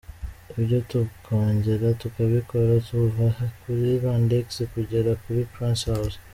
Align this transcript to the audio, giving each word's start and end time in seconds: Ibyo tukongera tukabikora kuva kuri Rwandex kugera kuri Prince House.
Ibyo 0.57 0.79
tukongera 0.91 1.87
tukabikora 2.01 2.73
kuva 2.89 3.25
kuri 3.61 3.87
Rwandex 3.97 4.47
kugera 4.73 5.11
kuri 5.23 5.41
Prince 5.53 5.85
House. 5.91 6.17